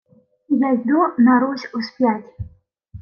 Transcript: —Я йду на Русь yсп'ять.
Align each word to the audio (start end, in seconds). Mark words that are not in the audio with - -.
—Я 0.67 0.69
йду 0.77 0.99
на 1.25 1.35
Русь 1.41 1.67
yсп'ять. 1.81 2.25